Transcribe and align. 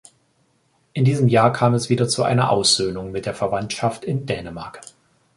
In 0.93 1.05
diesem 1.05 1.27
Jahr 1.27 1.53
kam 1.53 1.75
es 1.75 1.91
wieder 1.91 2.07
zu 2.07 2.23
einer 2.23 2.49
Aussöhnung 2.49 3.11
mit 3.11 3.27
der 3.27 3.35
Verwandtschaft 3.35 4.03
in 4.03 4.25
Dänemark. 4.25 4.81